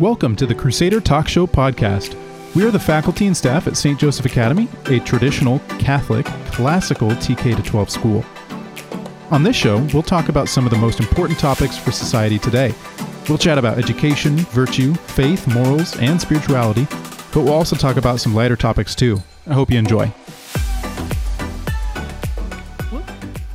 [0.00, 2.16] Welcome to the Crusader Talk Show podcast.
[2.56, 4.00] We are the faculty and staff at St.
[4.00, 8.24] Joseph Academy, a traditional Catholic classical TK to 12 school.
[9.30, 12.74] On this show, we'll talk about some of the most important topics for society today.
[13.28, 16.86] We'll chat about education, virtue, faith, morals, and spirituality,
[17.32, 19.22] but we'll also talk about some lighter topics too.
[19.46, 20.12] I hope you enjoy.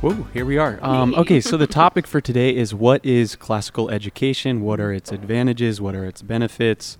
[0.08, 0.78] Whoa, here we are.
[0.80, 4.62] Um, okay, so the topic for today is what is classical education?
[4.62, 5.82] What are its advantages?
[5.82, 6.96] What are its benefits?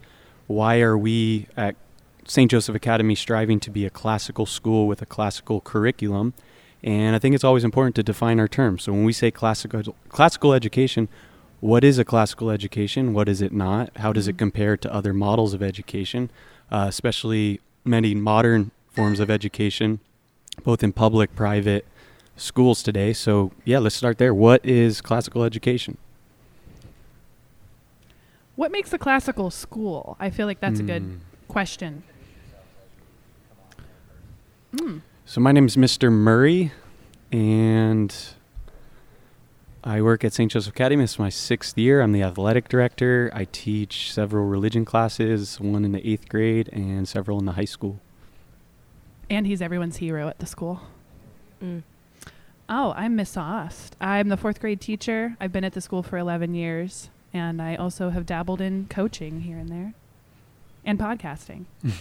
[0.47, 1.75] Why are we at
[2.27, 2.51] St.
[2.51, 6.35] Joseph Academy striving to be a classical school with a classical curriculum?
[6.85, 8.83] And I think it's always important to define our terms.
[8.83, 11.09] So when we say classical classical education,
[11.61, 13.15] what is a classical education?
[13.15, 13.91] What is it not?
[13.97, 14.39] How does it Mm-hmm.
[14.39, 16.29] compare to other models of education,
[16.71, 20.01] uh, especially many modern forms of education,
[20.63, 21.87] both in public, private
[22.39, 23.13] schools today?
[23.13, 24.33] So yeah, let's start there.
[24.35, 25.99] What is classical education?
[28.57, 30.17] What makes a classical school?
[30.19, 31.15] I feel like that's a good Hmm.
[31.47, 32.03] question.
[34.75, 35.01] Mm.
[35.25, 36.11] So my name is Mr.
[36.11, 36.73] Murray,
[37.31, 38.15] and
[39.85, 40.51] I work at St.
[40.51, 41.05] Joseph Academy.
[41.05, 42.01] This is my sixth year.
[42.01, 43.31] I'm the athletic director.
[43.35, 47.65] I teach several religion classes, one in the eighth grade and several in the high
[47.65, 48.01] school.
[49.31, 50.81] And he's everyone's hero at the school.
[51.63, 51.83] Mm.
[52.69, 53.97] Oh, I'm Miss Ost.
[54.01, 55.37] I'm the fourth grade teacher.
[55.41, 59.41] I've been at the school for 11 years, and I also have dabbled in coaching
[59.41, 59.95] here and there
[60.85, 61.65] and podcasting.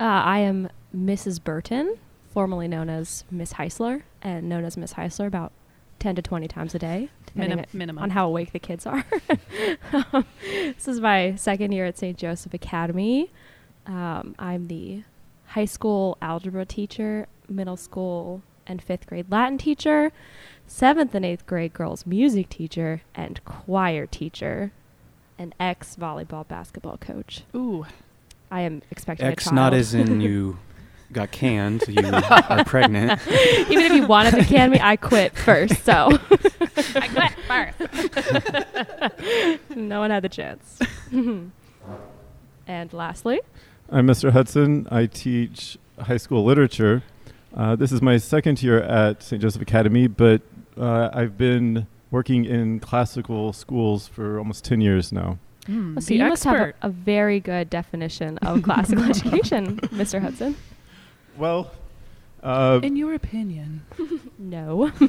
[0.00, 1.42] Uh, I am Mrs.
[1.42, 1.96] Burton,
[2.32, 5.52] formerly known as Miss Heisler, and known as Miss Heisler about
[6.00, 8.02] 10 to 20 times a day, depending Minim- minimum.
[8.02, 9.04] on how awake the kids are.
[10.42, 12.18] this is my second year at St.
[12.18, 13.30] Joseph Academy.
[13.86, 15.04] Um, I'm the
[15.54, 20.10] high school algebra teacher, middle school and fifth grade Latin teacher,
[20.66, 24.72] seventh and eighth grade girls music teacher, and choir teacher,
[25.38, 27.44] and ex volleyball basketball coach.
[27.54, 27.86] Ooh,
[28.50, 29.54] I am expecting X a child.
[29.54, 30.58] not as in you
[31.12, 33.20] got canned, you are pregnant.
[33.28, 35.84] Even if you wanted to can me, I quit first.
[35.84, 36.18] So
[36.96, 37.78] I quit first.
[39.76, 40.80] no one had the chance.
[42.66, 43.40] and lastly,
[43.94, 44.32] I'm Mr.
[44.32, 44.88] Hudson.
[44.90, 47.04] I teach high school literature.
[47.56, 49.40] Uh, this is my second year at St.
[49.40, 50.42] Joseph Academy, but
[50.76, 55.38] uh, I've been working in classical schools for almost 10 years now.
[55.68, 60.20] Mm, so the you must have a, a very good definition of classical education, Mr.
[60.20, 60.56] Hudson.
[61.36, 61.70] Well,
[62.42, 63.86] uh, In your opinion,
[64.38, 64.90] No.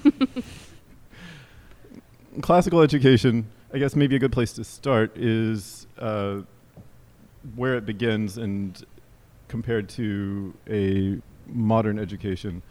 [2.42, 6.42] classical education, I guess maybe a good place to start is uh,
[7.56, 8.84] where it begins and
[9.48, 12.62] compared to a modern education.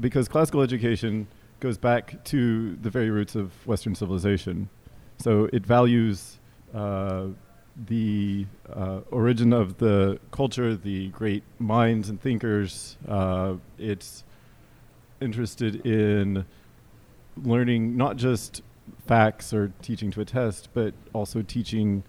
[0.00, 1.26] Because classical education
[1.60, 4.68] goes back to the very roots of Western civilization.
[5.18, 6.38] So it values
[6.74, 7.28] uh,
[7.86, 12.96] the uh, origin of the culture, the great minds and thinkers.
[13.06, 14.24] Uh, it's
[15.20, 16.44] interested in
[17.36, 18.62] learning not just
[19.06, 22.02] facts or teaching to a test, but also teaching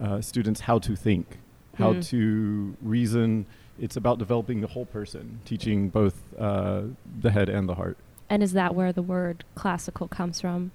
[0.00, 1.38] uh, students how to think,
[1.76, 2.06] how Mm.
[2.08, 3.46] to reason.
[3.78, 6.82] It's about developing the whole person, teaching both uh,
[7.20, 7.96] the head and the heart.
[8.28, 10.72] and is that where the word classical comes from?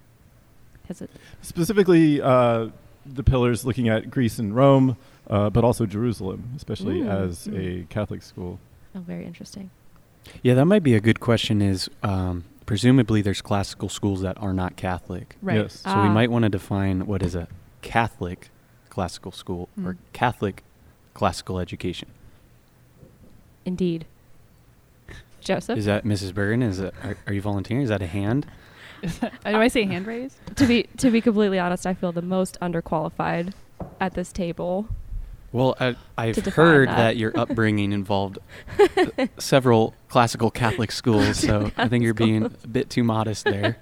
[0.81, 1.09] Because it
[1.41, 2.69] Specifically, uh,
[3.05, 4.95] the pillars looking at Greece and Rome,
[5.29, 7.09] uh, but also Jerusalem, especially Mm.
[7.09, 7.57] as Mm.
[7.83, 8.59] a Catholic school.
[8.95, 9.69] oh, very interesting.
[10.43, 11.61] Yeah, that might be a good question.
[11.61, 15.35] Is um, presumably there's classical schools that are not Catholic.
[15.41, 15.57] right?
[15.57, 15.79] Yes.
[15.79, 16.13] So we Ah.
[16.13, 17.47] might want to define what is a
[17.81, 18.49] Catholic
[18.89, 19.97] classical school or Mm.
[20.13, 20.63] Catholic
[21.21, 22.09] classical education.
[23.63, 24.07] Indeed.
[25.39, 25.77] Joseph?
[25.77, 26.33] Is that Mrs.
[26.33, 26.63] Bergen?
[26.63, 27.83] Is that, are, are you volunteering?
[27.83, 28.47] Is that a hand?
[29.03, 30.35] Do I say hand raised?
[30.55, 33.53] to be to be completely honest, I feel the most underqualified
[33.99, 34.87] at this table.
[35.51, 36.95] Well, I, I've heard that.
[36.95, 37.17] that.
[37.17, 38.39] your upbringing involved
[38.79, 43.77] uh, several classical Catholic schools, so I think you're being a bit too modest there.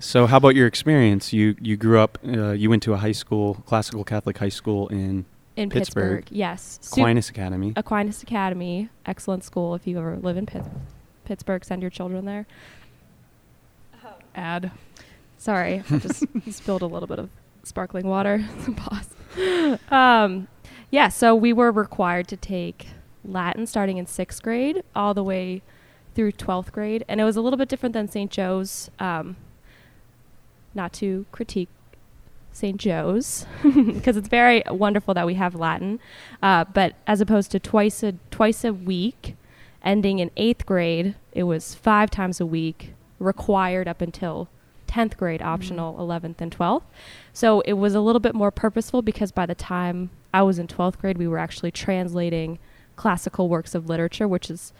[0.00, 1.32] So, how about your experience?
[1.32, 4.88] You you grew up, uh, you went to a high school, classical Catholic high school
[4.88, 5.26] in
[5.56, 6.18] In Pittsburgh.
[6.20, 6.78] Pittsburgh, yes.
[6.82, 7.72] Sup- Aquinas Academy.
[7.76, 9.74] Aquinas Academy, excellent school.
[9.74, 10.64] If you ever live in Pitt-
[11.24, 12.46] Pittsburgh, send your children there.
[14.34, 14.70] Add.
[15.38, 17.30] Sorry, I just spilled a little bit of
[17.62, 18.44] sparkling water.
[18.76, 19.78] Pause.
[19.90, 20.48] Um,
[20.90, 22.88] yeah, so we were required to take
[23.24, 25.62] Latin starting in sixth grade all the way
[26.14, 27.04] through 12th grade.
[27.08, 28.30] And it was a little bit different than St.
[28.30, 28.90] Joe's.
[28.98, 29.36] Um,
[30.74, 31.68] not to critique
[32.56, 32.78] St.
[32.78, 36.00] Joe's, because it's very wonderful that we have Latin.
[36.42, 39.36] Uh, but as opposed to twice a, twice a week,
[39.82, 44.48] ending in eighth grade, it was five times a week, required up until
[44.88, 46.84] 10th grade optional 11th and 12th.
[47.34, 50.66] So it was a little bit more purposeful because by the time I was in
[50.66, 52.58] 12th grade, we were actually translating
[52.96, 54.72] classical works of literature, which is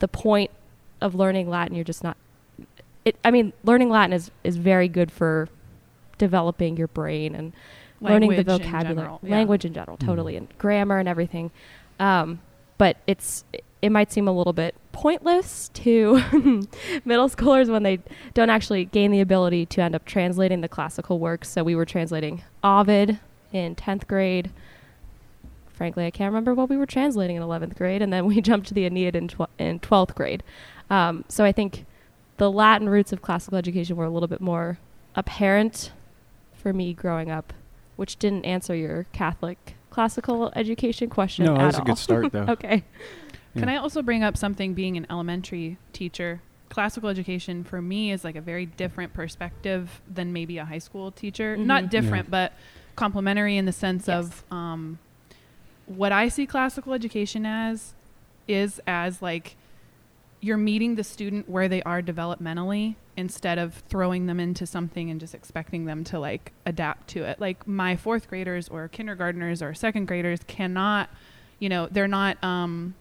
[0.00, 0.50] the point
[1.00, 1.74] of learning Latin.
[1.74, 2.18] You're just not.
[3.06, 5.48] It, I mean, learning Latin is, is very good for
[6.22, 7.52] developing your brain and
[8.00, 9.30] learning the Language in vocabulary, general, yeah.
[9.36, 10.06] language in general, Mhm.
[10.06, 11.50] totally, and grammar and everything.
[11.98, 12.38] Um,
[12.78, 13.44] but it's
[13.82, 16.14] it might seem a little bit pointless to
[17.04, 17.98] middle schoolers when they
[18.34, 21.48] don't actually gain the ability to end up translating the classical works.
[21.48, 23.18] So we were translating Ovid
[23.52, 24.50] in tenth grade.
[25.72, 28.68] Frankly, I can't remember what we were translating in eleventh grade, and then we jumped
[28.68, 30.44] to the Aeneid in tw- in twelfth grade.
[30.88, 31.84] Um, so I think
[32.36, 34.78] the Latin roots of classical education were a little bit more
[35.16, 35.90] apparent
[36.62, 37.52] for me growing up,
[37.96, 42.32] which didn't answer your Catholic classical education question No, at that was a good start
[42.32, 42.44] though.
[42.52, 42.84] okay.
[43.54, 46.40] Can I also bring up something being an elementary teacher?
[46.70, 51.10] Classical education for me is like a very different perspective than maybe a high school
[51.10, 51.56] teacher.
[51.58, 51.66] Mhm.
[51.66, 51.88] Not Yeah.
[51.90, 52.54] different, but
[52.96, 54.24] complementary in the sense Yes.
[54.24, 54.98] of um,
[55.84, 57.92] what I see classical education as
[58.48, 59.56] is as like
[60.44, 65.20] you're meeting the student where they are developmentally instead of throwing them into something and
[65.20, 67.40] just expecting them to like adapt to it.
[67.40, 71.08] Like my fourth graders or kindergartners or second graders cannot,
[71.60, 72.94] you know, they're not um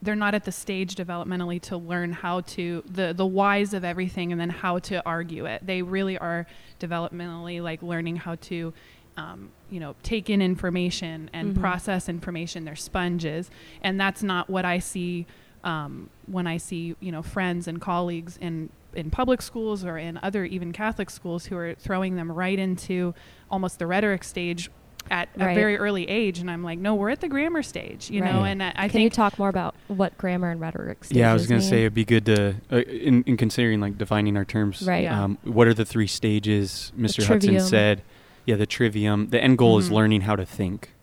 [0.00, 4.32] they're not at the stage developmentally to learn how to the the whys of everything
[4.32, 5.66] and then how to argue it.
[5.66, 6.46] They really are
[6.80, 8.72] developmentally like learning how to
[9.18, 11.60] um, you know take in information and Mhm.
[11.60, 12.64] process information.
[12.64, 13.50] They're sponges,
[13.82, 15.26] and that's not what I see
[15.64, 20.18] um, when I see you know friends and colleagues in in public schools or in
[20.22, 23.12] other even Catholic schools who are throwing them right into
[23.50, 24.70] almost the rhetoric stage
[25.10, 28.22] at a very early age, and I'm like, no, we're at the grammar stage, you
[28.22, 28.42] know.
[28.44, 31.34] And I, I Can you talk more about what grammar and rhetoric stages Yeah, I
[31.34, 31.70] was going to mean?
[31.70, 34.80] say it'd be good to, uh, in, in considering like defining our terms.
[34.80, 35.02] Right.
[35.02, 35.22] Yeah.
[35.24, 37.18] Um, what are the three stages Mr.
[37.18, 37.66] Hudson trivium.
[37.66, 38.02] said?
[38.46, 39.28] Yeah, the trivium.
[39.28, 39.92] The end goal is Mhm.
[39.92, 40.94] learning how to think.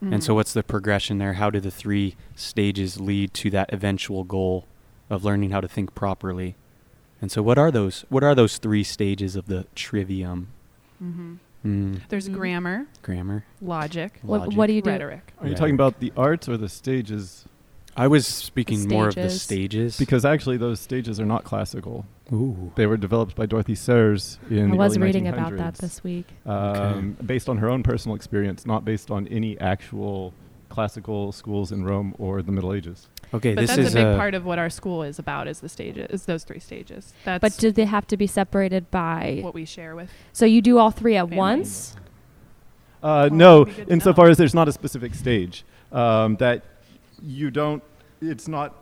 [0.00, 0.36] And so, Mhm.
[0.36, 1.34] what's the progression there?
[1.34, 4.66] How do the three stages lead to that eventual goal
[5.10, 6.54] of learning how to think properly?
[7.20, 8.04] And so, what are those?
[8.08, 10.48] What are those three stages of the trivium?
[11.02, 11.38] Mhm.
[11.66, 12.34] Mm, there's Mhm.
[12.34, 13.44] grammar, grammar.
[13.60, 14.56] logic, What, logic.
[14.58, 14.90] what do you do?
[14.90, 15.32] rhetoric.
[15.40, 15.58] Are you Yeah.
[15.58, 17.44] talking about the arts or the stages?
[17.98, 19.42] I was speaking more of the stages.
[19.42, 19.98] stages.
[19.98, 22.06] Because actually, those stages are not classical.
[22.32, 22.72] Ooh.
[22.76, 26.04] They were developed by Dorothy Sayers in I the was early reading about that this
[26.04, 26.26] week.
[26.46, 30.32] um, based on her own personal experience, not based on any actual
[30.68, 33.08] classical schools in Rome or the Middle Ages.
[33.34, 35.48] Okay, But this that's is a big uh, part of what our school is about.
[35.48, 37.12] Is the stages, is those three stages.
[37.24, 39.40] That's But do they have to be separated by?
[39.42, 40.10] what we share with.
[40.32, 41.36] So you do all three at Families.
[41.38, 41.96] once?
[43.02, 46.36] Uh, Oh, no, that'd be good to insofar as there's not a specific stage um,
[46.36, 46.64] that
[47.22, 47.82] you don't.
[48.20, 48.74] It's not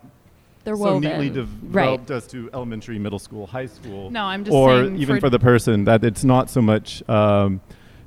[0.65, 1.03] They're so woven.
[1.03, 1.35] neatly right.
[1.35, 4.11] developed as to elementary, middle school, high school.
[4.11, 7.61] No, I'm just or saying even for, the person that it's not so much um,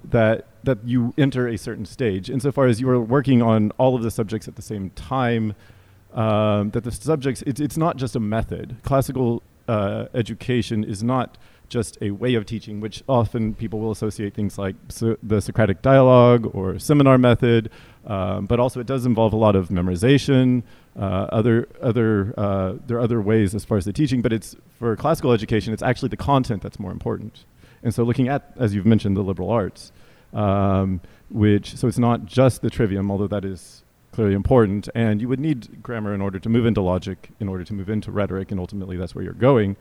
[0.06, 4.04] that that you enter a certain stage insofar as you are working on all of
[4.04, 5.56] the subjects at the same time
[6.14, 11.38] um, that the subjects it's, it's not just a method classical uh, education is not
[11.70, 15.82] just a way of teaching which often people will associate things like so the socratic
[15.82, 17.70] dialogue or seminar method
[18.10, 20.64] um, but also it does involve a lot of memorization
[20.98, 24.56] uh, other other uh, there are other ways as far as the teaching but it's
[24.80, 27.46] for classical education it's actually the content that's more important
[27.84, 29.92] and so looking at as you've mentioned the liberal arts
[30.34, 31.00] um,
[31.30, 35.40] which so it's not just the trivium although that is clearly important and you would
[35.40, 38.60] need grammar in order to move into logic in order to move into rhetoric and
[38.60, 39.76] ultimately that's where you're going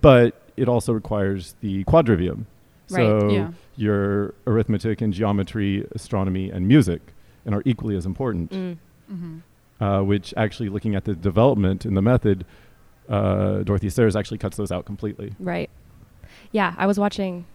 [0.00, 2.44] but it also requires the quadrivium
[2.90, 2.98] Right.
[3.20, 3.48] so Yeah.
[3.76, 7.00] your arithmetic and geometry astronomy and music
[7.44, 8.76] and are equally as important Mm.
[9.08, 9.38] hmm
[9.80, 12.44] uh, which actually looking at the development in the method,
[13.08, 15.34] uh, Dorothy Sayers actually cuts those out completely.
[15.40, 15.68] Right.
[16.52, 17.46] Yeah, I was watching,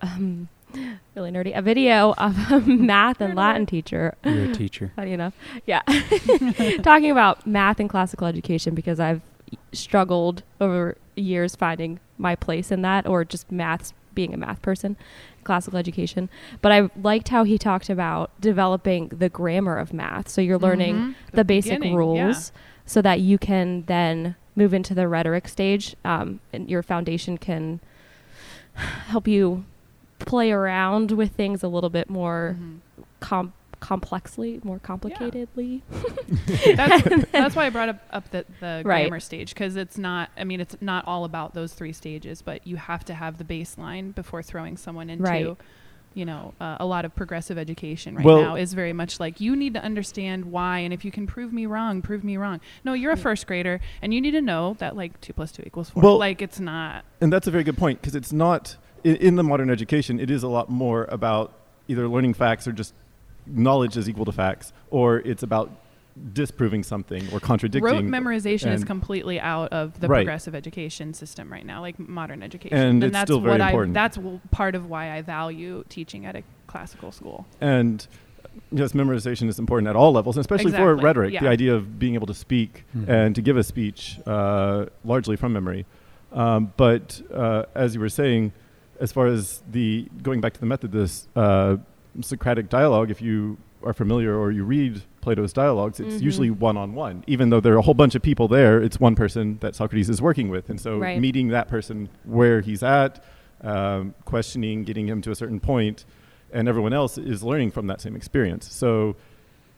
[0.00, 0.48] um,
[1.16, 4.14] really nerdy, a video of a math and Latin teacher.
[4.24, 4.92] You're a teacher.
[4.94, 5.34] Funny enough,
[5.66, 5.82] yeah,
[6.82, 9.22] talking about math and classical education because I've
[9.72, 14.96] struggled over years finding my place in that, or just maths being a math person,
[15.44, 16.28] classical education.
[16.62, 20.28] But I liked how he talked about developing the grammar of math.
[20.28, 21.14] So you're learning Mhm.
[21.32, 22.16] the, basic rules
[22.54, 22.60] yeah.
[22.86, 27.80] so that you can then move into the rhetoric stage um, and your foundation can
[28.74, 29.64] help you
[30.18, 32.78] play around with things a little bit more Mhm.
[33.20, 33.52] com-
[33.88, 35.82] complexly more complicatedly
[36.76, 39.02] that's that's why I brought up, up the, the Right.
[39.04, 40.30] grammar stage because it's not.
[40.38, 43.44] I mean, it's not all about those three stages, but you have to have the
[43.44, 45.24] baseline before throwing someone into.
[45.24, 45.56] Right.
[46.14, 49.40] You know, uh, a lot of progressive education right Well- now is very much like
[49.40, 52.60] you need to understand why, and if you can prove me wrong, prove me wrong.
[52.84, 53.22] No, you're a Mm.
[53.22, 56.02] first grader, and you need to know that like two plus two equals four.
[56.02, 57.04] Well- like it's not.
[57.20, 60.30] And that's a very good point because it's not in, in the modern education, it
[60.30, 61.52] is a lot more about
[61.88, 62.94] either learning facts or just
[63.46, 65.70] knowledge is equal to facts, or it's about
[66.32, 67.82] disproving something or contradicting.
[67.92, 70.18] Rote memorization is completely out of the Right.
[70.20, 72.78] progressive education system right now, like modern education.
[72.78, 73.96] And it's that's still very what important.
[73.96, 74.18] I that's
[74.52, 77.46] part of why I value teaching at a classical school.
[77.60, 78.06] And
[78.70, 81.40] yes, memorization is important at all levels, and especially for Exactly, rhetoric.
[81.40, 83.08] The idea of being able to speak Mhm.
[83.08, 85.84] and to give a speech uh, largely from memory.
[86.32, 88.52] Um, but uh, as you were saying,
[89.00, 91.78] as far as the going back to the method, this uh,
[92.20, 96.22] Socratic dialogue, if you are familiar or you read Plato's dialogues, it's Mhm.
[96.22, 97.22] usually one on one.
[97.26, 100.08] Even though there are a whole bunch of people there, it's one person that Socrates
[100.08, 100.70] is working with.
[100.70, 101.20] And so Right.
[101.20, 103.22] meeting that person where he's at,
[103.62, 106.04] um, questioning, getting him to a certain point,
[106.52, 108.70] and everyone else is learning from that same experience.
[108.72, 109.16] So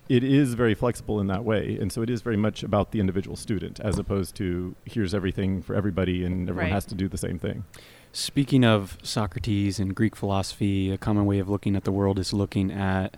[0.09, 1.79] it is very flexible in that way.
[1.81, 5.63] And so it is very much about the individual student as opposed to here's everything
[5.63, 6.73] for everybody and everyone Right.
[6.73, 7.65] has to do the same thing.
[8.13, 12.33] Speaking of Socrates and Greek philosophy, a common way of looking at the world is
[12.33, 13.17] looking at,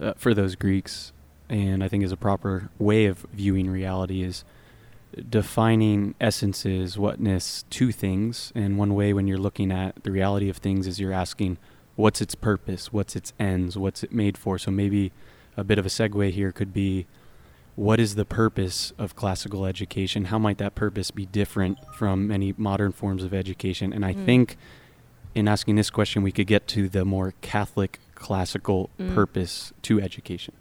[0.00, 1.12] uh, for those Greeks,
[1.48, 4.44] and I think is a proper way of viewing reality is
[5.28, 8.52] defining essences, whatness to things.
[8.54, 11.58] And one way when you're looking at the reality of things is you're asking,
[11.96, 12.92] what's its purpose?
[12.92, 13.76] What's its ends?
[13.76, 14.58] What's it made for?
[14.58, 15.12] So maybe
[15.56, 17.06] a bit of a segue here could be
[17.74, 20.26] what is the purpose of classical education?
[20.26, 23.92] How might that purpose be different from many modern forms of education?
[23.92, 24.24] And I Mm.
[24.26, 24.56] think
[25.34, 29.14] in asking this question, we could get to the more Catholic classical Mm.
[29.14, 30.54] purpose to education.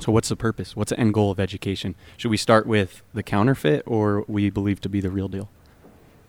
[0.00, 0.74] So, what's the purpose?
[0.74, 1.94] What's the end goal of education?
[2.16, 5.50] Should we start with the counterfeit or we believe to be the real deal?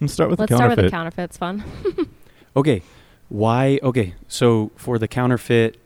[0.01, 0.83] Let's start with Let's the counterfeit.
[0.83, 1.29] Let's start with the counterfeit.
[1.29, 2.09] It's fun.
[2.57, 2.81] Okay,
[3.27, 3.79] why?
[3.83, 5.77] Okay, so for the counterfeit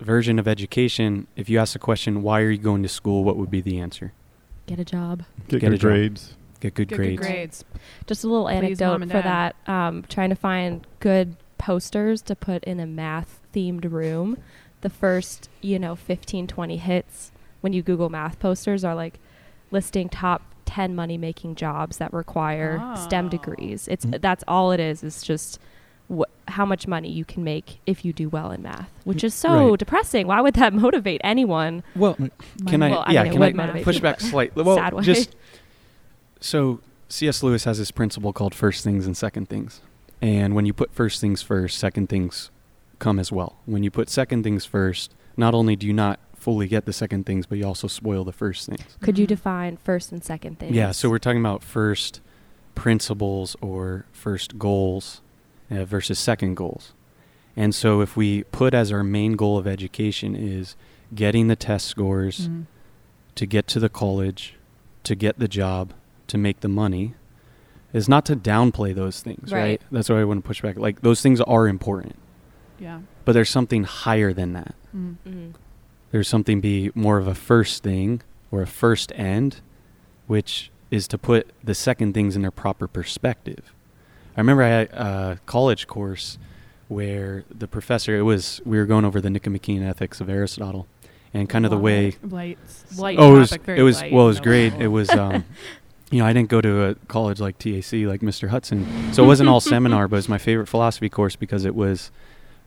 [0.00, 3.24] version of education, if you ask the question, why are you going to school?
[3.24, 4.12] What would be the answer?
[4.66, 5.24] Get a job.
[5.48, 5.88] Get, Get a good job.
[5.90, 6.34] grades.
[6.60, 7.20] Get good Get grades.
[7.20, 7.64] good grades.
[8.06, 9.56] Just a little Please, anecdote for that.
[9.66, 14.38] Um, trying to find good posters to put in a math themed room.
[14.80, 19.18] The first, you know, 15, 20 hits when you Google math posters are like
[19.70, 23.28] listing top 10 money making jobs that require STEM Oh.
[23.30, 23.88] degrees.
[23.88, 24.20] It's Mhm.
[24.20, 25.02] that's all it is.
[25.02, 25.58] It's just
[26.10, 29.34] wh- how much money you can make if you do well in math, which is
[29.34, 29.78] so Right.
[29.78, 30.26] depressing.
[30.26, 31.82] Why would that motivate anyone?
[31.96, 32.16] Well,
[32.66, 32.90] can I?
[32.90, 34.62] Well, I yeah, mean, can I push back slightly?
[34.68, 35.02] Well, sad way.
[35.02, 35.34] just
[36.40, 37.42] so C.S.
[37.42, 39.80] Lewis has this principle called first things and second things,
[40.22, 42.50] and when you put first things first, second things
[42.98, 43.56] come as well.
[43.66, 47.26] When you put second things first, not only do you not fully get the second
[47.26, 48.80] things, but you also spoil the first things.
[49.00, 49.28] Could you Mhm.
[49.28, 50.74] define first and second things?
[50.74, 52.20] Yeah, so we're talking about first
[52.74, 55.20] principles or first goals
[55.70, 56.92] uh, versus second goals.
[57.56, 60.76] And so if we put as our main goal of education is
[61.14, 62.66] getting the test scores, Mhm.
[63.34, 64.54] to get to the college,
[65.04, 65.92] to get the job,
[66.28, 67.14] to make the money,
[67.92, 69.60] is not to downplay those things, right?
[69.62, 69.82] Right.
[69.90, 70.76] That's why I want to push back.
[70.78, 72.16] Like those things are important,
[72.78, 73.00] Yeah.
[73.24, 74.74] but there's something higher than that.
[74.94, 75.16] Mm.
[75.26, 75.52] Mhm.
[76.10, 78.20] There's something be more of a first thing
[78.50, 79.60] or a first end,
[80.26, 83.72] which is to put the second things in their proper perspective.
[84.38, 86.38] I remember I had a college course
[86.86, 90.86] where the professor, it was, we were going over the Nicomachean ethics of Aristotle
[91.34, 92.56] and kind of the way light,
[92.96, 94.70] light oh, it was, it was well, it was no great.
[94.74, 94.82] level.
[94.82, 95.44] It was, um,
[96.12, 98.50] you know, I didn't go to a college like TAC, like Mr.
[98.50, 101.74] Hudson, so it wasn't all seminar, but it was my favorite philosophy course because it
[101.74, 102.12] was,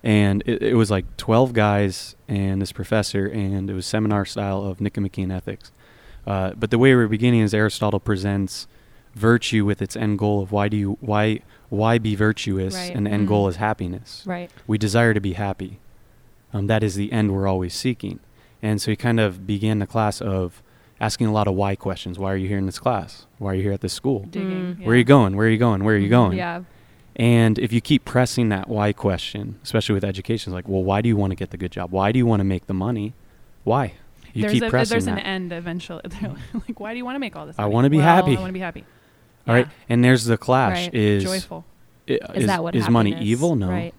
[0.04, 4.62] and it, it was like twelve guys and this professor, and it was seminar style
[4.62, 5.72] of Nicomachean ethics.
[6.28, 8.68] Uh, but the way we were beginning is Aristotle presents
[9.16, 11.40] virtue with its end goal of why do you why
[11.72, 12.94] why be virtuous, Right.
[12.96, 13.30] and the end Mhm.
[13.30, 14.52] goal is happiness Right.
[14.68, 15.80] we desire to be happy.
[16.54, 18.20] Um, that is the end we're always seeking.
[18.62, 20.62] And so he kind of began the class of
[21.00, 22.20] asking a lot of why questions.
[22.20, 23.26] Why are you here in this class?
[23.40, 24.28] Why are you here at this school?
[24.30, 24.76] digging.
[24.76, 24.86] Mm.
[24.86, 25.36] Where are you going?
[25.36, 25.84] Where are you going?
[25.84, 26.12] Where are you Mhm.
[26.12, 26.38] going?
[26.38, 26.62] Yeah.
[27.16, 31.02] And if you keep pressing that why question, especially with education, it's like, well, why
[31.02, 31.92] do you want to get the good job?
[31.92, 33.14] Why do you want to make the money?
[33.64, 33.94] Why?
[34.34, 35.18] You there's keep a, pressing there's that.
[35.20, 36.02] an end eventually.
[36.22, 37.56] They're like, why do you want to make all this?
[37.60, 38.36] I wanna be Well, happy.
[38.38, 38.84] I want to be happy.
[39.48, 39.68] All right.
[39.90, 40.86] And there's the clash.
[40.86, 40.94] Right.
[40.94, 41.66] Is Joyful.
[42.10, 43.56] i- Is, that what is money happiness- evil?
[43.56, 43.70] No.
[43.70, 43.94] Right.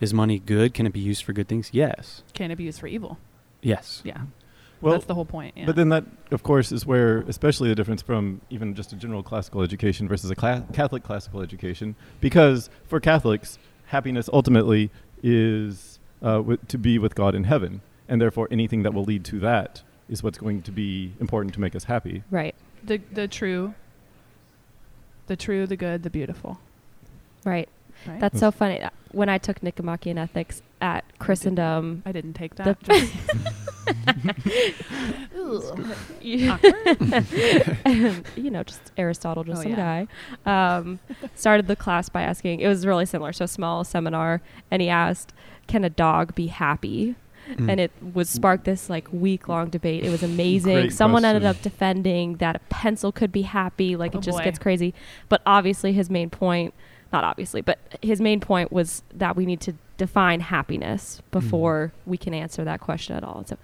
[0.00, 0.74] Is money good?
[0.74, 1.70] Can it be used for good things?
[1.72, 2.22] Yes.
[2.34, 3.18] Can it be used for evil?
[3.62, 4.00] Yes.
[4.04, 4.18] Yeah.
[4.80, 5.54] Well, That's the whole point.
[5.56, 5.66] Yeah.
[5.66, 9.24] But then that, of course, is where, especially the difference from even just a general
[9.24, 16.36] classical education versus a cla- Catholic classical education, because for Catholics, happiness ultimately is uh,
[16.36, 19.82] w- to be with God in heaven, and therefore anything that will lead to that
[20.08, 22.22] is what's going to be important to make us happy.
[22.30, 22.54] Right.
[22.84, 23.74] the the true,
[25.28, 26.58] the true, the good, the beautiful.
[27.44, 27.68] Right.
[28.06, 28.20] Right.
[28.20, 28.80] That's so funny.
[28.82, 32.80] Uh, When I took Nicomachean ethics at Christendom, I didn't take The- that.
[32.82, 33.12] Just-
[36.20, 36.54] you
[38.42, 40.04] you know, just Aristotle, just Oh, some yeah.
[40.44, 40.98] guy, um,
[41.34, 42.60] started the class by asking.
[42.60, 45.32] It was really similar, so small seminar, and he asked,
[45.66, 47.14] "Can a dog be happy?"
[47.56, 47.70] Mm.
[47.70, 50.04] And it was sparked this like week long debate.
[50.04, 50.74] It was amazing.
[50.74, 53.96] Great Someone ended up defending that a pencil could be happy.
[53.96, 54.44] Like Oh, it just boy.
[54.44, 54.94] gets crazy.
[55.28, 56.74] But obviously, his main point,
[57.12, 62.16] not obviously, but his main point was that we need to define happiness before we
[62.16, 63.44] can answer that question at all.
[63.46, 63.56] So,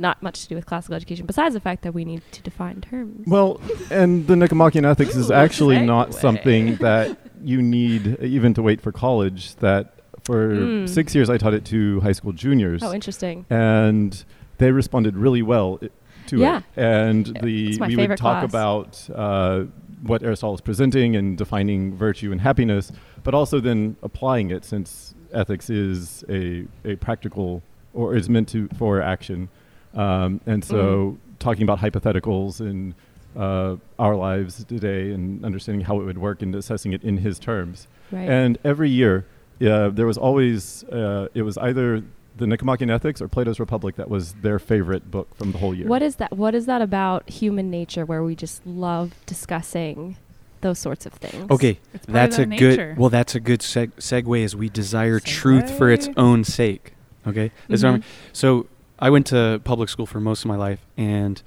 [0.00, 2.80] not much to do with classical education, besides the fact that we need to define
[2.80, 3.26] terms.
[3.26, 6.14] Well, and the Nicomachean Ethics is actually not segue.
[6.20, 9.56] something that you need even to wait for college.
[9.56, 9.92] That
[10.28, 10.86] for Mm.
[10.86, 13.46] six years I taught it to high school juniors, Oh, interesting.
[13.48, 14.22] and
[14.58, 15.88] they responded really well i-
[16.26, 16.58] to Yeah.
[16.58, 16.64] it.
[16.76, 18.50] And Yeah, the it's my we would talk class.
[18.50, 19.64] about uh,
[20.02, 22.92] what Aristotle is presenting and defining virtue and happiness,
[23.24, 27.62] but also then applying it since ethics is a, a practical
[27.94, 29.48] or is meant to for action.
[29.94, 31.16] Um, and so Mm-hmm.
[31.38, 32.94] talking about hypotheticals and
[33.34, 37.38] uh, our lives today and understanding how it would work and assessing it in his
[37.38, 37.88] terms.
[38.12, 38.28] Right.
[38.28, 39.24] And every year,
[39.64, 42.02] uh, there was always, uh, it was either
[42.36, 45.88] the Nicomachean Ethics or Plato's Republic that was their favorite book from the whole year.
[45.88, 46.36] What is that?
[46.36, 50.16] What is that about human nature where we just love discussing
[50.60, 51.50] those sorts of things?
[51.50, 52.96] Okay, It's part that's a of the good.
[52.98, 54.44] Well, that's a good seg- segue.
[54.44, 56.92] As we desire truth for its own sake.
[57.26, 58.04] Okay, This is what I'm- Mhm.
[58.32, 58.66] so
[59.00, 61.42] I went to public school for most of my life, and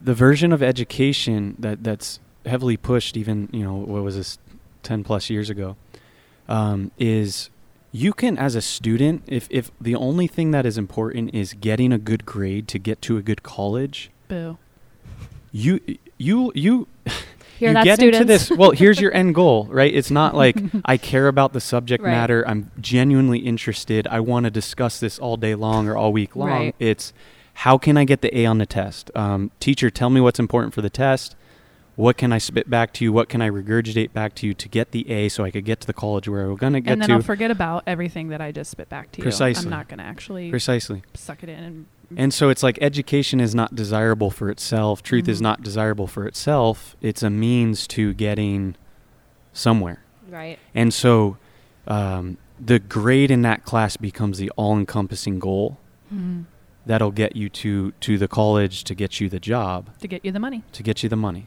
[0.00, 4.38] the version of education that that's heavily pushed, even you know, what was this,
[4.82, 5.76] ten plus years ago,
[6.48, 7.50] um, is
[7.92, 11.92] you can as a student, if if the only thing that is important is getting
[11.92, 14.58] a good grade to get to a good college, Boo.
[15.52, 15.80] you
[16.18, 16.86] you you
[17.58, 18.20] Hear you that, get students?
[18.20, 18.50] into this.
[18.50, 19.92] Well, here's your end goal, right?
[19.92, 22.12] It's not like I care about the subject Right.
[22.12, 22.46] matter.
[22.46, 24.06] I'm genuinely interested.
[24.06, 26.48] I want to discuss this all day long or all week long.
[26.50, 26.74] Right.
[26.78, 27.12] It's
[27.54, 29.10] how can I get the A on the test?
[29.16, 31.34] Um, teacher, tell me what's important for the test.
[31.98, 33.12] What can I spit back to you?
[33.12, 35.80] What can I regurgitate back to you to get the A so I could get
[35.80, 36.92] to the college where we're going to get to?
[36.92, 37.14] And then to?
[37.16, 39.24] I'll forget about everything that I just spit back to you.
[39.24, 39.64] Precisely.
[39.64, 41.02] I'm not going to actually Precisely.
[41.14, 45.02] suck it in and And so it's like education is not desirable for itself.
[45.02, 45.42] Truth is Mhm.
[45.42, 46.94] not desirable for itself.
[47.00, 48.76] It's a means to getting
[49.52, 50.00] somewhere.
[50.30, 50.60] Right.
[50.76, 51.36] And so
[51.88, 55.78] um, the grade in that class becomes the all encompassing goal
[56.14, 56.44] Mhm.
[56.86, 60.30] that'll get you to, to the college, to get you the job, to get you
[60.30, 60.62] the money.
[60.72, 61.46] to get you the money.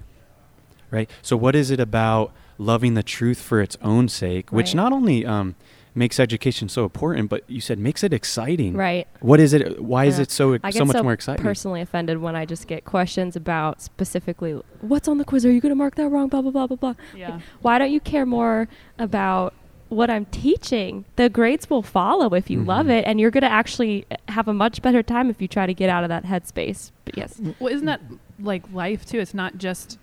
[0.91, 1.09] Right?
[1.21, 4.75] So, what is it about loving the truth for its own sake, which Right.
[4.75, 5.55] not only um,
[5.95, 8.75] makes education so important, but you said makes it exciting?
[8.75, 9.07] Right.
[9.21, 9.81] What is it?
[9.81, 11.43] Why is it so, I so get much so more exciting?
[11.43, 15.45] personally offended when I just get questions about specifically what's on the quiz.
[15.45, 16.27] Are you going to mark that wrong?
[16.27, 16.93] Blah blah blah blah blah.
[17.15, 17.39] Yeah.
[17.61, 18.67] Why don't you care more
[18.99, 19.53] about
[19.89, 21.03] what I'm teaching?
[21.15, 22.99] The grades will follow if you love Mhm.
[22.99, 25.73] it, and you're going to actually have a much better time if you try to
[25.73, 26.91] get out of that headspace.
[27.05, 28.01] But yes, Well, isn't that
[28.39, 29.19] like life too?
[29.19, 29.97] It's not just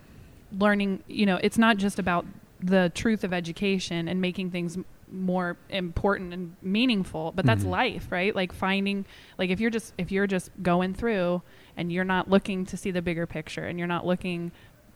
[0.57, 2.25] learning, you know, it's not just about
[2.59, 4.77] the truth of education and making things
[5.11, 7.69] more important and meaningful, but that's Mhm.
[7.69, 8.35] life, right?
[8.35, 9.05] Like finding
[9.37, 11.41] like if you're just if you're just going through
[11.77, 14.51] and you're not looking to see the bigger picture and you're not looking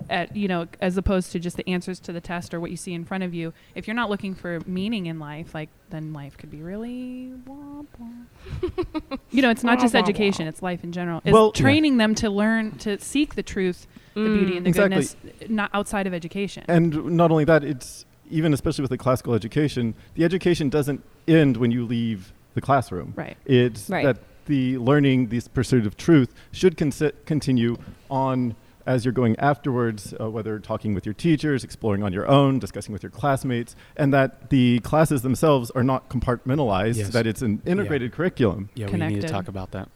[0.10, 2.76] at, you know, as opposed to just the answers to the test or what you
[2.78, 6.12] see in front of you, if you're not looking for meaning in life, like then
[6.14, 9.18] life could be really wah, wah.
[9.32, 11.22] you know, it's not just education, it's life in general.
[11.24, 14.98] It's Well- training them to learn to seek the truth, the beauty and the Exactly.
[15.04, 15.16] goodness
[15.50, 16.64] not outside of education.
[16.68, 21.58] And not only that, it's even especially with the classical education, the education doesn't end
[21.58, 23.14] when you leave the classroom.
[23.16, 23.38] right.
[23.46, 24.06] It's Right.
[24.06, 27.78] that the learning, this pursuit of truth, should consi- continue
[28.10, 32.60] on as you're going afterwards, uh, whether talking with your teachers, exploring on your own,
[32.60, 37.10] discussing with your classmates, and that the classes themselves are not compartmentalized, Yes.
[37.12, 38.68] that it's an integrated curriculum.
[38.76, 39.88] Yeah, we need to talk about that.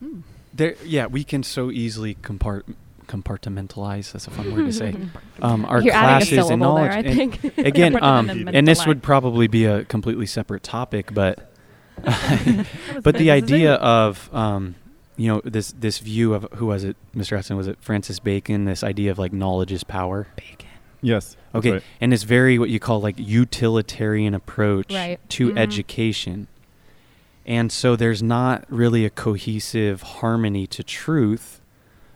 [0.00, 0.20] Hmm.
[0.56, 2.62] There, yeah, we can so easily compart
[3.06, 4.12] compartmentalize.
[4.12, 4.96] That's a fun word to say.
[5.42, 6.90] Um, our you're adding classes a and syllable knowledge.
[6.90, 6.98] there.
[7.14, 7.58] I and think.
[7.58, 11.52] again, um, and this would probably be a completely separate topic, but
[13.02, 14.76] but the idea of um,
[15.16, 17.36] you know this this view of who was it, Mr.
[17.36, 17.56] Hudson?
[17.58, 18.64] Was it Francis Bacon?
[18.64, 20.26] This idea of like knowledge is power.
[20.36, 20.68] bacon.
[21.02, 21.36] Yes.
[21.54, 21.82] Okay, right.
[22.00, 25.18] and it's very what you call like utilitarian approach Right.
[25.30, 25.58] to Mhm.
[25.58, 26.48] education.
[27.46, 31.60] And so there's not really a cohesive harmony to truth.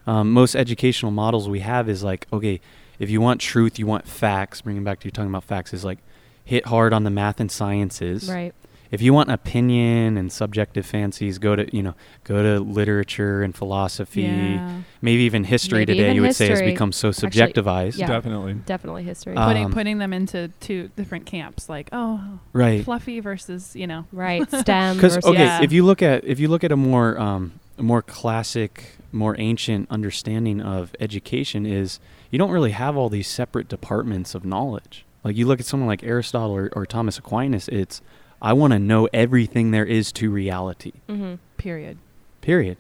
[0.07, 2.61] Um, most educational models we have is like, okay,
[2.99, 4.63] if you want truth, you want facts.
[4.63, 5.99] Bringing back to you talking about facts is like
[6.45, 8.29] hit hard on the math and sciences.
[8.29, 8.53] right.
[8.91, 13.55] If you want opinion and subjective fancies, go to you know go to literature and
[13.55, 14.81] philosophy, Yeah.
[15.01, 16.05] maybe even history Maybe today.
[16.05, 18.07] even you would say has become so Actually, subjectivized, yeah.
[18.07, 18.55] Definitely.
[18.67, 19.37] Definitely history.
[19.37, 22.85] Uh, putting Um, putting them into two different camps, like oh, right?
[22.85, 24.07] fluffy versus you know.
[24.13, 24.49] right.
[24.61, 24.97] STEM.
[24.97, 25.63] Because okay, Yeah.
[25.63, 29.35] if you look at if you look at a more um, a more classic, more
[29.39, 31.99] ancient understanding of education, is
[32.31, 35.05] you don't really have all these separate departments of knowledge.
[35.25, 38.01] Like you look at someone like Aristotle or, or Thomas Aquinas, it's
[38.43, 40.93] I want to know everything there is to reality.
[41.09, 41.99] hmm Period.
[42.41, 42.79] Period.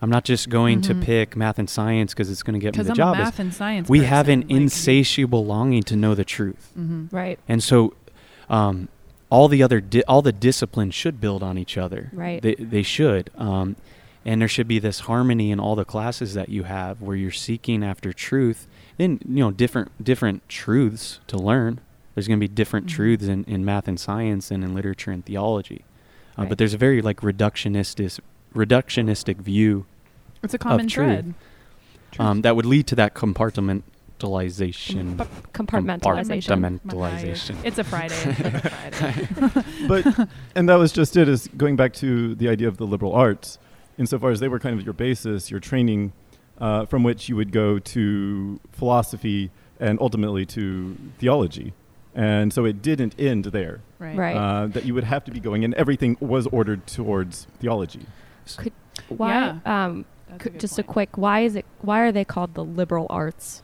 [0.00, 0.86] I'm not just going Mhm.
[0.88, 3.16] to pick math and science because it's going to get me the I'm job.
[3.16, 3.88] math and science.
[3.88, 6.72] we have an like- insatiable longing to know the truth.
[6.78, 7.08] Mhm.
[7.12, 7.38] Right.
[7.48, 7.94] And so,
[8.50, 8.88] um,
[9.30, 12.10] all the other di- all the disciplines should build on each other.
[12.12, 12.40] Right.
[12.42, 13.30] They they should.
[13.38, 13.76] Um,
[14.26, 17.30] and there should be this harmony in all the classes that you have, where you're
[17.32, 18.66] seeking after truth.
[18.98, 21.80] Then you know different different truths to learn.
[22.14, 22.90] There's going to be different Mhm.
[22.90, 25.84] truths in, in math and science and in literature and theology.
[26.36, 26.48] Uh, Right.
[26.48, 28.18] But there's a very like reductionistic
[28.54, 29.84] reductionistic view
[30.42, 31.06] It's a common truth.
[31.06, 31.34] thread.
[32.20, 33.82] um, that would lead to that compartmentalization.
[35.52, 36.80] Compartmentalization.
[36.80, 37.56] Compartmentalization.
[37.64, 38.14] It's a Friday.
[38.14, 39.26] It's a Friday.
[39.88, 43.12] but and that was just it is going back to the idea of the liberal
[43.12, 43.58] arts
[43.98, 46.12] insofar as they were kind of your basis your training
[46.58, 49.50] uh, from which you would go to philosophy
[49.80, 51.72] and ultimately to theology
[52.14, 54.16] and so it didn't end there Right.
[54.16, 54.36] Right.
[54.36, 58.06] uh, that you would have to be going and everything was ordered towards theology
[59.08, 59.58] Why?
[59.64, 61.16] Um, That's c- a good just a quick.
[61.18, 61.64] Why is it?
[61.80, 63.62] Why are they called the liberal arts?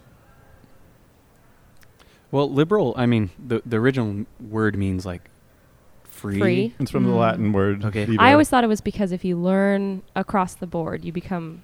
[2.30, 2.94] Well, liberal.
[2.96, 5.30] I mean, the the original word means like
[6.04, 6.38] free.
[6.38, 6.74] Free.
[6.78, 7.18] it's from the Mm.
[7.18, 8.06] latin word Okay.
[8.06, 8.22] liber.
[8.22, 11.62] I always thought it was because if you learn across the board, you become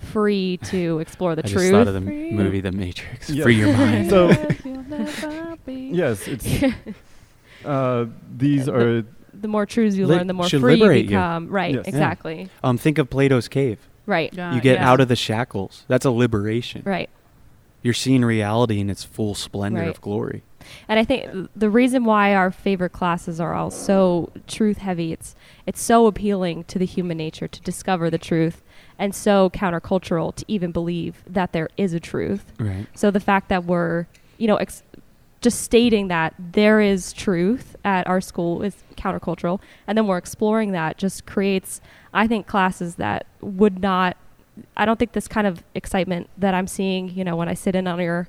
[0.00, 1.62] free to explore the I truth.
[1.62, 2.30] just thought of the Free.
[2.32, 3.30] movie The Matrix.
[3.30, 3.44] Yeah.
[3.44, 4.10] Free your mind.
[4.10, 4.30] So-
[4.64, 6.46] You'll never be- yes it's
[7.64, 11.04] uh, these The- are the more truths you Li- learn, the more free you liberate
[11.04, 11.08] you.
[11.10, 11.48] become.
[11.48, 11.74] Right.
[11.74, 11.84] Yes.
[11.84, 11.88] Yeah.
[11.90, 12.48] Exactly.
[12.64, 13.78] um, think of Plato's cave.
[14.06, 14.32] Right.
[14.34, 14.90] Yeah, you get yeah.
[14.90, 15.84] out of the shackles.
[15.88, 16.82] That's a liberation.
[16.84, 17.08] Right.
[17.82, 19.88] You're seeing reality in its full splendor Right.
[19.88, 20.42] of glory.
[20.88, 25.34] And I think the reason why our favorite classes are all so truth heavy, it's
[25.66, 28.62] it's so appealing to the human nature to discover the truth
[29.00, 32.52] and so countercultural to even believe that there is a truth.
[32.60, 32.86] Right.
[32.94, 34.06] So the fact that we're,
[34.38, 34.84] you know, ex-
[35.40, 40.72] just stating that there is truth at our school is countercultural, and then we're exploring
[40.72, 41.80] that just creates,
[42.12, 44.16] I think, classes that would not.
[44.76, 47.74] I don't think this kind of excitement that I'm seeing, you know, when I sit
[47.74, 48.28] in on your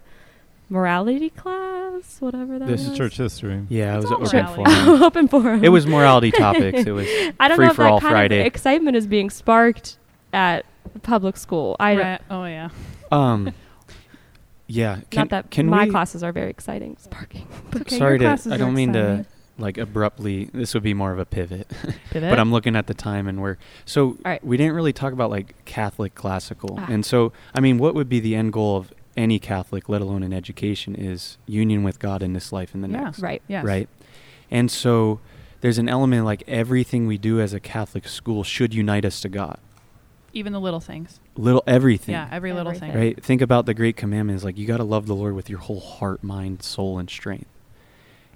[0.69, 4.45] morality class, whatever that This this is is church history Yeah, It's it was open
[4.45, 4.73] morality.
[4.86, 5.03] forum.
[5.03, 5.63] open forum.
[5.65, 6.81] it was morality topics.
[6.86, 7.07] It was
[7.39, 8.39] I don't free know if for that all kind Friday.
[8.41, 9.97] of excitement is being sparked
[10.34, 10.65] at
[11.04, 11.76] public school.
[11.80, 12.22] I don't- Right.
[12.30, 12.70] Oh yeah.
[13.12, 13.54] um.
[14.67, 15.02] Yeah.
[15.10, 17.46] Can, not that can my we, classes are very exciting, sparking.
[17.76, 18.39] Okay, Sorry to.
[18.52, 19.26] I don't mean to
[19.58, 20.46] like abruptly.
[20.54, 21.70] This would be more of a pivot.
[22.10, 22.30] Pivot.
[22.30, 24.41] but I'm looking at the time and we're so right.
[24.44, 26.76] we didn't really talk about like Catholic classical.
[26.80, 26.88] Ah.
[26.89, 30.24] And so I mean what would be the end goal of any Catholic, let alone
[30.24, 33.02] in education, is union with God in this life and the Yeah.
[33.04, 33.20] next.
[33.20, 33.41] Right.
[33.50, 33.65] Yes.
[33.65, 33.89] Right.
[34.50, 35.20] And so
[35.60, 39.28] there's an element like everything we do as a Catholic school should unite us to
[39.30, 39.60] God.
[40.34, 41.20] Even the little things.
[41.36, 42.13] Little everything.
[42.13, 42.28] Yeah.
[42.32, 42.94] Every little thing.
[42.94, 43.22] Right?
[43.22, 45.80] Think about the great commandments like you got to love the Lord with your whole
[45.80, 47.50] heart, mind, soul and strength.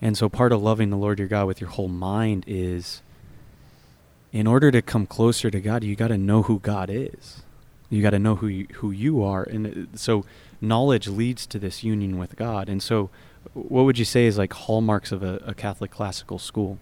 [0.02, 3.02] And so part of loving the Lord your God with your whole mind is
[4.34, 7.44] in order to come closer to God, you got to know who God is.
[7.90, 10.26] You got to know who you, who you are and uh, so
[10.60, 12.68] knowledge leads to this union with God.
[12.68, 13.10] And so
[13.54, 16.80] what would you say is like hallmarks of a, a Catholic classical school?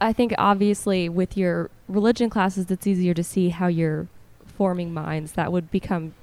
[0.00, 4.08] I think obviously with your religion classes, it's easier to see how you're
[4.46, 6.14] forming minds that would become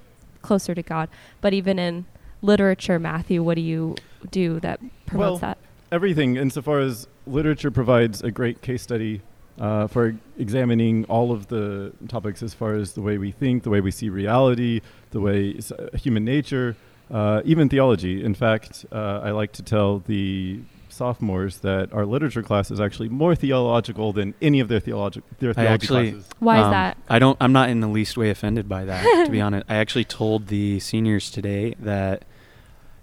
[0.42, 1.10] closer to God.
[1.42, 2.06] But even in
[2.42, 3.96] literature, Matthew, what do you
[4.32, 5.58] do that promotes Well, that?
[5.92, 9.22] everything insofar as literature provides a great case study
[9.60, 13.70] uh, for examining all of the topics as far as the way we think, the
[13.72, 16.76] way we see reality, the way s- uh, human nature,
[17.12, 18.24] uh, even theology.
[18.24, 20.60] In fact, uh, I like to tell the
[20.98, 25.52] sophomores that our literature class is actually more theological than any of their, theologi- their
[25.52, 26.30] I theology actually- classes.
[26.40, 26.98] Why is Um, that?
[27.08, 27.38] I don't.
[27.40, 29.04] I'm not in the least way offended by that.
[29.26, 32.26] to be honest, I actually told the seniors today that,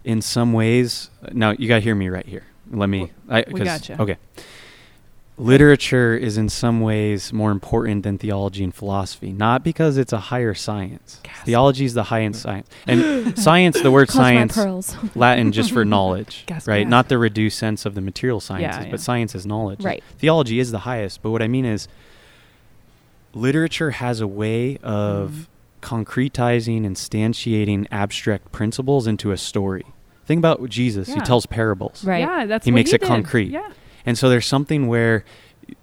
[0.05, 2.45] in some ways, now you got to hear me right here.
[2.71, 3.11] Let me.
[3.29, 4.03] I, We 'cause- gotcha.
[4.03, 4.17] Okay.
[5.37, 10.19] Literature is in some ways more important than theology and philosophy, not because it's a
[10.19, 11.19] higher science.
[11.25, 11.45] Gasp.
[11.45, 13.81] Theology is the highest science, and science.
[13.81, 14.57] The word science,
[15.17, 16.83] Latin, just for knowledge, Gasp, right?
[16.83, 16.91] gasp.
[16.91, 18.91] Not the reduced sense of the material sciences, yeah.
[18.93, 19.83] but science is knowledge.
[19.83, 20.05] right.
[20.19, 21.89] Theology is the highest, but what I mean is
[23.33, 25.31] literature has a way of
[25.83, 25.95] mm-hmm.
[25.97, 29.85] concretizing, and instantiating abstract principles into a story.
[30.27, 31.13] Think about Jesus.
[31.13, 32.05] He tells parables.
[32.05, 32.21] Right.
[32.21, 32.47] Yeah.
[32.47, 33.09] That's He what makes he it did.
[33.09, 33.51] concrete.
[33.51, 33.73] Yeah.
[34.07, 35.25] And so there's something where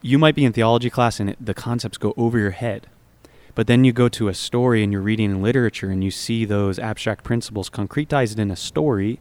[0.01, 2.87] you might be in theology class and it, the concepts go over your head.
[3.55, 6.45] But then you go to a story and you're reading in literature and you see
[6.45, 9.19] those abstract principles concretized in a story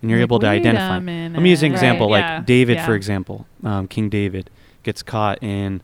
[0.00, 0.96] and you're Like, able to identify.
[0.96, 1.40] I'm minute.
[1.46, 1.76] using an Right.
[1.78, 3.46] example Yeah, like David, for example.
[3.62, 4.50] Um, King David
[4.82, 5.82] gets caught in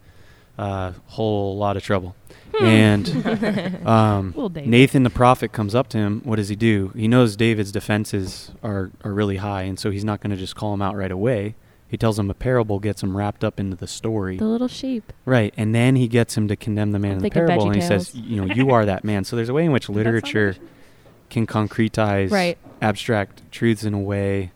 [0.58, 2.16] a whole lot of trouble.
[2.60, 3.08] and
[3.86, 6.20] um, Nathan the prophet comes up to him.
[6.24, 6.92] What does he do?
[6.96, 10.54] He knows David's defenses are, are really high, and so he's not going to just
[10.56, 11.56] call him out right away.
[11.94, 14.36] He tells him a parable, gets him wrapped up into the story.
[14.36, 15.12] The little sheep.
[15.24, 17.76] Right, and then he gets him to condemn the man I'm in the parable, and
[17.76, 20.56] he says, "You know, you are that man." So there's a way in which literature
[21.30, 22.58] can concretize Right.
[22.82, 24.50] abstract truths in a way.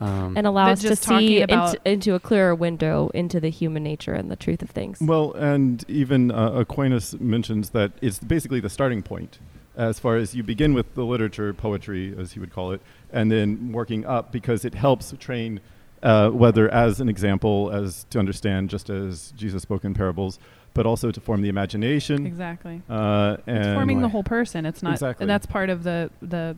[0.00, 4.12] Um, And allow us to see into, into a clearer window into the human nature
[4.12, 4.98] and the truth of things.
[5.00, 9.38] Well, and even uh, Aquinas mentions that it's basically the starting point,
[9.76, 12.80] as far as you begin with the literature, poetry, as he would call it,
[13.12, 15.60] and then working up because it helps train,
[16.02, 20.38] uh, whether as an example, as to understand, just as Jesus spoke in parables,
[20.74, 22.26] but also to form the imagination.
[22.26, 22.82] Exactly.
[22.88, 24.66] Uh, and It's forming the whole person.
[24.66, 24.92] It's not.
[24.92, 25.24] Exactly.
[25.24, 26.56] And that's part of the the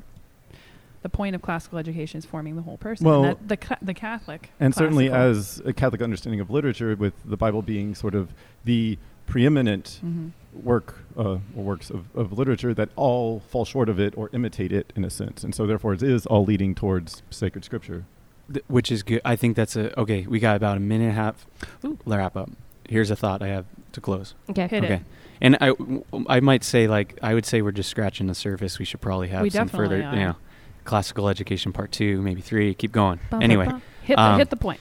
[1.02, 3.06] the point of classical education is forming the whole person.
[3.06, 4.50] Well- and that, the ca- the Catholic.
[4.58, 8.30] and certainly as a Catholic understanding of literature, with the Bible being sort of
[8.64, 10.30] the preeminent Mhm.
[10.64, 11.22] work uh,
[11.54, 15.04] or works of, of literature that all fall short of it or imitate it in
[15.04, 18.04] a sense, and so therefore it is all leading towards sacred scripture.
[18.52, 19.20] Th- which is good.
[19.24, 20.26] I think that's a okay.
[20.28, 21.46] We got about a minute and a half.
[21.84, 21.98] Ooh.
[22.06, 22.50] Wrap up.
[22.88, 24.34] Here's a thought I have to close.
[24.50, 24.66] Okay.
[24.68, 25.02] Hit okay, it.
[25.40, 28.78] and I, w- I might say like I would say we're just scratching the surface.
[28.78, 30.36] We should probably have We some further, definitely you know,
[30.84, 32.72] classical education part two, maybe three.
[32.74, 33.18] Keep going.
[33.30, 33.82] Bum, bum, anyway, bum.
[34.02, 34.80] hit the, um, hit the point.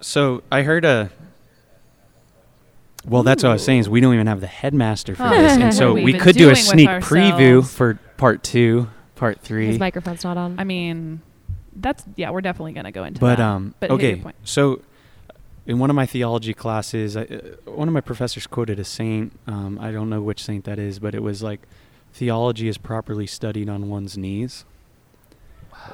[0.00, 1.10] so I heard a.
[3.06, 3.80] Well, that's what I was saying.
[3.80, 5.30] Is we don't even have the headmaster for Oh.
[5.30, 9.66] this, and so we we could do a sneak preview for part two, part three.
[9.68, 10.58] His microphone's not on.
[10.58, 11.22] I mean,
[11.76, 12.30] that's yeah.
[12.30, 13.44] We're definitely gonna go into But that.
[13.44, 14.22] um, But hit your okay.
[14.22, 14.36] point.
[14.44, 14.82] So,
[15.66, 19.38] in one of my theology classes, I, uh, one of my professors quoted a saint.
[19.46, 21.60] Um, I don't know which saint that is, but it was like,
[22.12, 24.64] theology is properly studied on one's knees.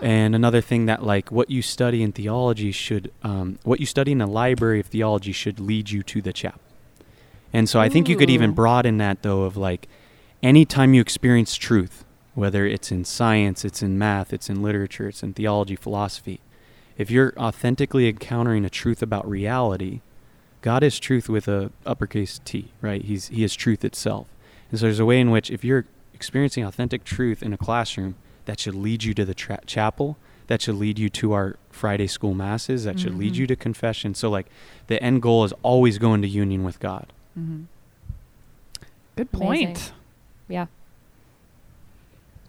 [0.02, 4.12] And another thing that like what you study in theology should, um, what you study
[4.12, 6.60] in a library of theology should lead you to the chapel.
[7.52, 9.88] And so I think you could even broaden that though of like,
[10.42, 12.04] anytime you experience truth,
[12.36, 16.38] whether it's in science, it's in math, it's in literature, it's in theology, philosophy,
[16.96, 20.00] if you're authentically encountering a truth about reality,
[20.62, 23.02] God is truth with a uppercase T, right?
[23.02, 24.26] He's he is truth itself.
[24.70, 28.14] And so there's a way in which if you're experiencing authentic truth in a classroom,
[28.46, 32.06] that should lead you to the tra- chapel, that should lead you to our Friday
[32.06, 33.38] school masses, that should lead Mhm.
[33.38, 34.14] you to confession.
[34.14, 34.46] So like
[34.86, 37.12] the end goal is always going to union with God.
[37.34, 37.62] hmm
[39.16, 39.66] Good Amazing.
[39.66, 39.92] point.
[40.48, 40.66] yeah.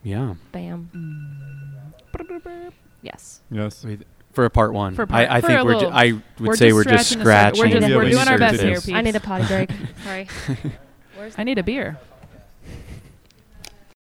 [0.08, 0.36] Yeah.
[0.54, 0.90] Bam.
[0.96, 2.72] Mm.
[3.02, 3.42] Yes.
[3.52, 3.84] Yes.
[3.86, 5.72] Wait, For a part one, For part- I, I for think a we're.
[5.74, 7.60] Ju- little- I would we're say just we're just scratching the surface.
[7.60, 7.60] scratching.
[7.60, 8.94] We're just Yeah, we're we doing our best here, surface.
[8.94, 9.70] I need a potty break.
[10.04, 10.28] Sorry.
[11.38, 11.98] I need a beer.